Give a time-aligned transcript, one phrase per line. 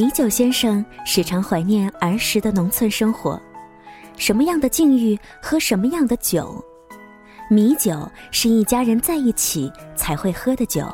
[0.00, 3.38] 米酒先生时常怀念儿时的农村生活，
[4.16, 6.64] 什么样的境遇喝什么样的酒。
[7.50, 10.90] 米酒是一家人在一起才会喝的酒，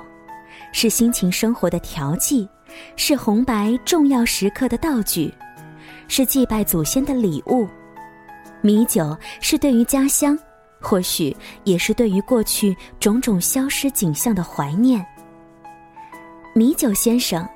[0.73, 2.49] 是心情生活的调剂，
[2.97, 5.33] 是红白重要时刻的道具，
[6.09, 7.69] 是祭拜祖先的礼物。
[8.61, 10.37] 米酒是对于家乡，
[10.81, 15.07] 或许也是对于过去种种消失景象的怀念。
[16.57, 17.49] 米酒先生。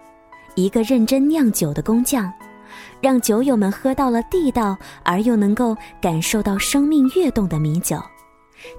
[0.54, 2.32] 一个认真酿酒的工匠，
[3.00, 8.00] 让酒友们喝到了地道而又能够感受到生命跃动的米酒，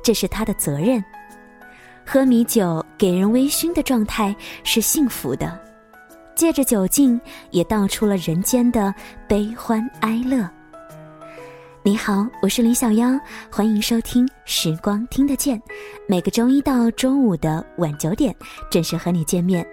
[0.03, 1.03] 这是他的责任。
[2.05, 5.57] 喝米酒给人微醺的状态是幸福的，
[6.35, 7.19] 借着酒劲
[7.51, 8.93] 也道出了人间的
[9.27, 10.49] 悲欢哀乐。
[11.83, 15.57] 你好，我是李小妖，欢迎收听《时光听得见》，
[16.07, 18.35] 每个周一到周五的晚九点
[18.69, 19.65] 准时和你见面。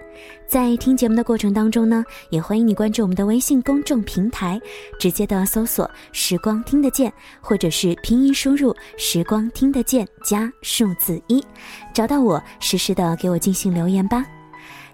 [0.47, 4.59] 在听节目的过程当中呢，也欢迎你关注我们的微信公众平台，
[4.99, 11.45] 直接的搜索“时光听得见”或者是拼音输入“时光听得见”加数字一，
[11.93, 14.25] 找到我，实时的给我进行留言吧。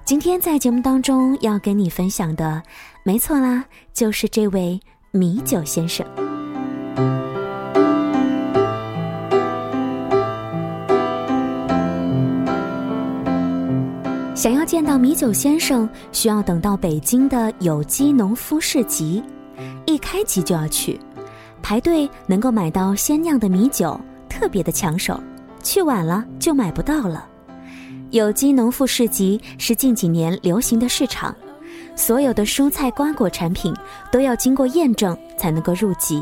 [0.04, 2.62] 今天在节目当中要跟你分享的，
[3.04, 4.78] 没错啦，就是这位
[5.12, 6.06] 米酒先生。
[14.36, 19.24] 想要见到米酒先生，需要等到北京的有机农夫市集，
[19.86, 21.00] 一开集就要去，
[21.64, 25.18] 排队能够买到鲜酿的米酒，特别的抢手，
[25.64, 27.26] 去晚了就买不到了。
[28.12, 31.34] 有机农夫市集是近几年流行的市场，
[31.96, 33.74] 所有的蔬菜瓜果产品
[34.12, 36.22] 都要经过验证才能够入集。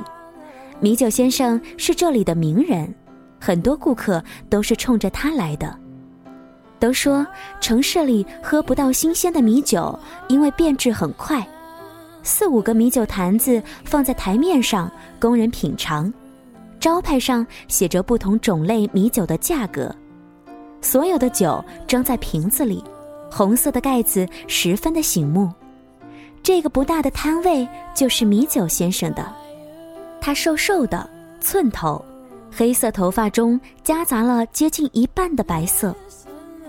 [0.80, 2.94] 米酒先生是这里的名人，
[3.42, 5.80] 很多顾客都是冲着他来的。
[6.84, 7.26] 都说
[7.62, 11.42] 城市里喝不到新鲜的米酒，因为变质很快。
[12.24, 16.14] 四五个米酒坛子放在台面上供人品尝，
[16.82, 19.96] 招牌上写着不同种类米酒的价格。
[20.82, 22.84] 所有的酒装在瓶子里，
[23.32, 25.50] 红色的盖子十分的醒目。
[26.44, 29.34] 这个不大的摊位就是米酒先生的，
[30.20, 32.04] 他瘦瘦的，寸头，
[32.52, 35.96] 黑色头发中夹杂了接近一半的白色。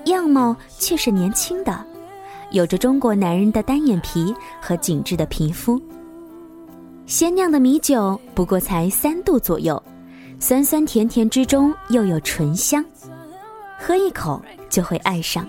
[0.07, 1.85] 样貌却是年轻的，
[2.51, 5.81] 有着中国男人的单眼皮和紧致的皮肤。
[7.07, 9.83] 鲜酿的米酒不过才三度左右，
[10.39, 12.85] 酸酸甜甜之中又有醇香，
[13.79, 15.47] 喝一口就会爱上，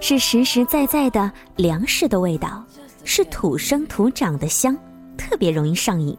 [0.00, 2.64] 是实实在在的粮食的味道，
[3.04, 4.76] 是土生土长的香，
[5.16, 6.16] 特别容易上瘾。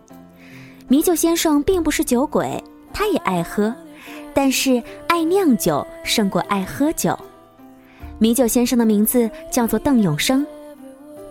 [0.87, 2.63] 米酒先生并不是酒鬼，
[2.93, 3.73] 他也爱喝，
[4.33, 7.17] 但是爱酿酒胜过爱喝酒。
[8.19, 10.43] 米酒先生的名字叫做邓永生，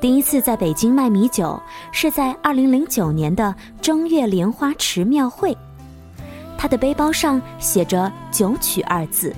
[0.01, 1.61] 第一次在北京卖米酒
[1.91, 3.53] 是在二零零九年的
[3.83, 5.57] 正月莲花池庙会。
[6.57, 9.35] 他的背包上写着“酒曲”二字，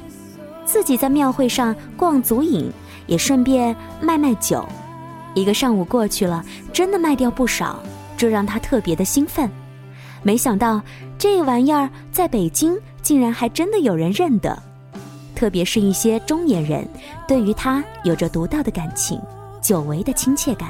[0.67, 2.71] 自己在庙会上逛足瘾，
[3.07, 4.63] 也顺便卖卖酒。
[5.35, 7.83] 一个上午过去了，真的卖掉不少，
[8.15, 9.51] 这让他特别的兴奋。
[10.23, 10.83] 没想到
[11.17, 14.63] 这玩意儿在北京竟然还真的有人认得。
[15.39, 16.85] 特别是一些中年人，
[17.29, 19.21] 对于他有着独到的感情，
[19.63, 20.69] 久违的亲切感。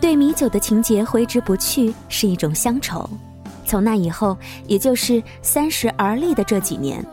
[0.00, 3.08] 对米酒的情节挥之不去，是一种乡愁。
[3.64, 7.06] 从那以后，也就是三十而立的这几年，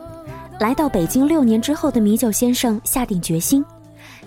[0.58, 3.64] 来到北京六年之后的米酒先生下定决心，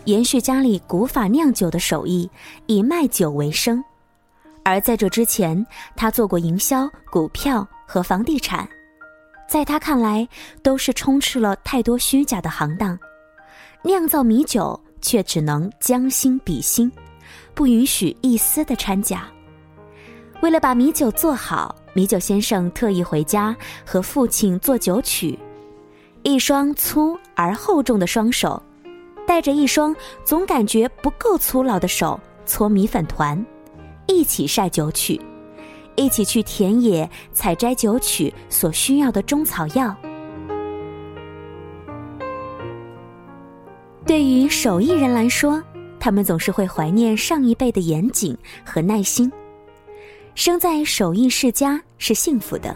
[0.05, 2.29] 延续家里古法酿酒的手艺，
[2.67, 3.83] 以卖酒为生。
[4.63, 8.65] 而在这之前，他做过营销、股票和房地产。
[9.47, 10.27] 在他看来，
[10.61, 12.97] 都是充斥了太多虚假的行当，
[13.83, 16.91] 酿造米酒却只能将心比心，
[17.53, 19.27] 不允许一丝的掺假。
[20.41, 23.55] 为了把米酒做好，米酒先生特意回家
[23.85, 25.37] 和父亲做酒曲，
[26.23, 28.61] 一双粗而厚重的双手，
[29.28, 33.46] 带着一双总感觉不够粗老的手搓米粉团，
[34.07, 35.22] 一起晒酒曲。
[35.95, 39.95] 一起去田野采摘酒曲所需要的中草药。
[44.05, 45.63] 对于手艺人来说，
[45.99, 49.31] 他们总是会怀念上一辈的严谨和耐心。
[50.35, 52.75] 生在手艺世家是幸福的，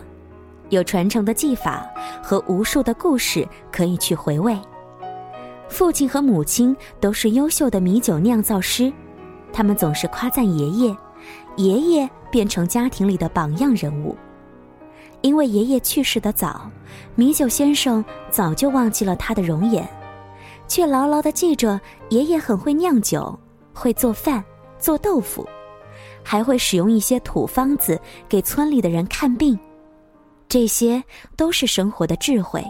[0.70, 1.86] 有传承的技法
[2.24, 4.58] 和无数的故事可以去回味。
[5.68, 8.92] 父亲和母亲都是优秀的米酒酿造师，
[9.52, 10.96] 他们总是夸赞爷爷。
[11.56, 14.16] 爷爷变成家庭里的榜样人物，
[15.22, 16.70] 因为爷爷去世的早，
[17.16, 19.88] 米酒先生早就忘记了他的容颜，
[20.68, 21.80] 却牢牢的记着
[22.10, 23.38] 爷爷很会酿酒，
[23.74, 24.44] 会做饭，
[24.78, 25.48] 做豆腐，
[26.24, 28.00] 还会使用一些土方子
[28.30, 29.58] 给村里的人看病。
[30.50, 31.04] 这些
[31.36, 32.64] 都是生活的智慧，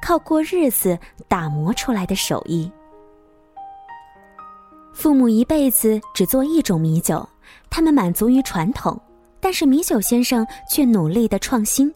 [0.00, 0.98] 靠过日子
[1.28, 2.70] 打磨出来的手艺。
[4.92, 7.26] 父母一辈子只做一种米酒，
[7.68, 9.00] 他们满足于传统，
[9.40, 11.92] 但是米酒先生却努力的创新，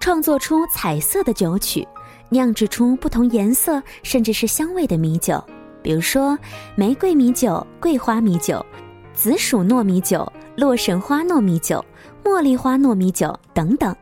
[0.00, 1.86] 创作出彩色的酒曲，
[2.28, 5.42] 酿制出不同颜色甚至是香味的米酒，
[5.82, 6.38] 比如说
[6.76, 8.64] 玫瑰米酒、桂花米酒、
[9.12, 11.84] 紫薯糯米酒、洛神花糯米酒、
[12.22, 13.94] 茉莉花糯米酒等等。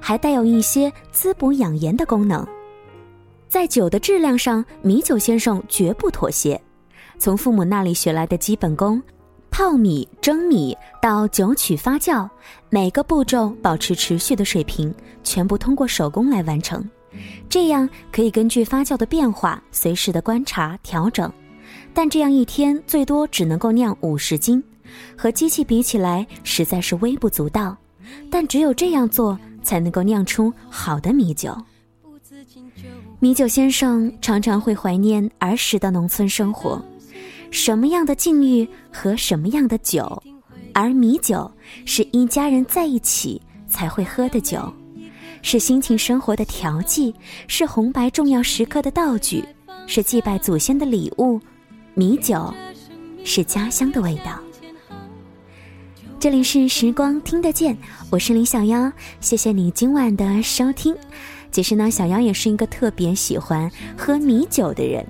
[0.00, 2.46] 还带有一些滋补养颜的功能，
[3.48, 6.58] 在酒的质量上，米酒先生绝不妥协。
[7.18, 9.02] 从父母那里学来的基本功，
[9.58, 10.72] 泡米、蒸米
[11.02, 12.30] 到酒曲发酵，
[12.70, 14.94] 每个步骤保持持续的水平，
[15.24, 16.88] 全部通过手工来完成。
[17.48, 21.28] 这样可以根据发酵的变化，随时的观察调整。
[21.92, 24.62] 但这样一天最多只能够酿五十斤，
[25.16, 27.76] 和机器比起来，实在是微不足道。
[28.30, 29.36] 但只有这样做。
[29.60, 31.54] 才能够酿出好的米酒。
[33.18, 36.82] 米酒先生常常会怀念儿时的农村生活，
[37.50, 40.22] 什么样的境遇和什么样的酒，
[40.74, 41.50] 而米酒
[41.84, 44.72] 是一家人在一起才会喝的酒，
[45.42, 47.14] 是心情生活的调剂，
[47.46, 49.44] 是红白重要时刻的道具，
[49.86, 51.40] 是祭拜祖先的礼物。
[51.94, 52.54] 米酒，
[53.24, 54.38] 是家乡的味道。
[56.20, 57.76] 这里是时光听得见，
[58.10, 60.94] 我是林小妖，谢谢你今晚的收听。
[61.50, 65.04] 其实呢，小妖也是一个特别喜欢喝米酒的人。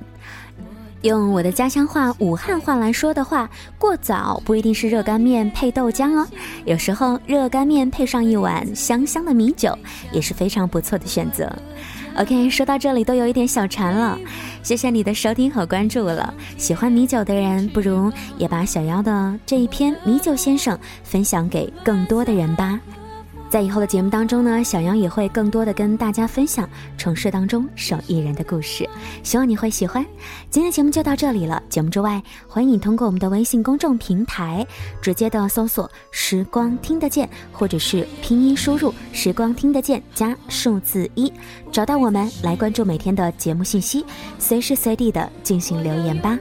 [1.02, 3.48] 用我的家乡话、武汉话来说的话，
[3.78, 6.26] 过早不一定是热干面配豆浆哦，
[6.64, 9.76] 有时候热干面配上一碗香香的米酒，
[10.12, 11.50] 也是非常不错的选择。
[12.16, 14.18] OK，说到这里都有一点小馋了，
[14.64, 16.34] 谢谢你的收听和关注了。
[16.56, 22.80] 喜欢米酒的人，不如也把小妖的这一篇《米酒先生》分享给更多的人吧。
[23.50, 26.68] 在以后的节目当中呢，小杨也会更多的跟大家分享
[26.98, 28.88] 城市当中手艺人的故事，
[29.22, 30.04] 希望你会喜欢。
[30.50, 34.66] 今天节目就到这里了，节目之外，欢迎你通过我们的微信公众平台
[35.00, 41.32] 直接的搜索“时光听得见”或者是拼音输入“时光听得见”加数字一，
[41.72, 44.04] 找到我们来关注每天的节目信息，
[44.38, 46.38] 随时随地的进行留言吧。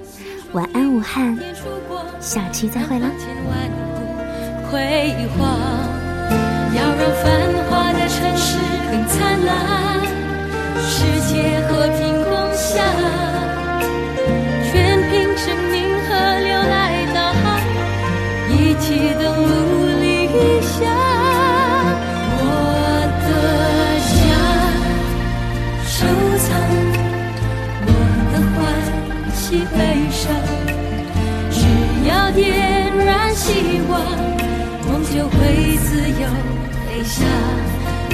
[0.52, 1.38] 晚安，武汉，
[2.20, 3.10] 下期再会了。
[7.24, 7.26] 繁
[7.70, 8.58] 华的城市
[8.92, 9.52] 更灿烂，
[10.82, 10.96] 世
[11.28, 11.34] 界
[11.68, 12.76] 和平共享，
[14.72, 14.74] 全
[15.10, 16.10] 凭生命和
[16.40, 16.74] 流来
[17.14, 17.46] 大航
[18.50, 18.86] 一起
[19.20, 19.52] 登陆
[20.02, 20.06] 理
[20.62, 20.76] 想。
[22.40, 22.42] 我
[23.24, 23.28] 的
[24.14, 24.18] 家，
[25.86, 25.96] 收
[26.38, 26.48] 藏
[27.86, 27.90] 我
[28.32, 28.58] 的欢
[29.34, 29.38] 喜
[29.76, 29.78] 悲
[30.12, 30.24] 伤，
[31.52, 31.56] 只
[32.08, 32.46] 要点
[33.06, 33.46] 燃希
[33.90, 33.92] 望，
[34.88, 35.38] 梦就会
[35.78, 35.90] 自
[36.22, 36.57] 由。
[37.08, 37.24] 下，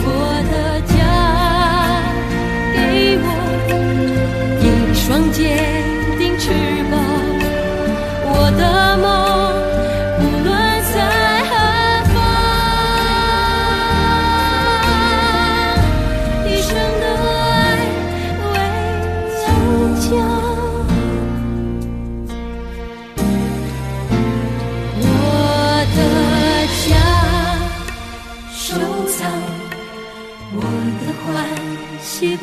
[0.05, 0.07] 我
[0.51, 0.53] 的
[0.93, 0.95] 家，
[2.75, 2.77] 给
[3.23, 3.27] 我
[4.61, 5.41] 一双肩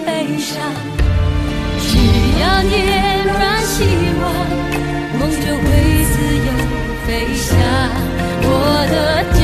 [0.05, 0.61] 悲伤，
[1.81, 1.97] 只
[2.41, 2.73] 要点
[3.27, 3.85] 燃希
[4.21, 4.25] 望，
[5.19, 5.67] 梦就会
[6.05, 6.15] 自
[6.47, 6.49] 由
[7.07, 7.49] 飞翔。
[8.43, 8.49] 我
[8.91, 9.40] 的。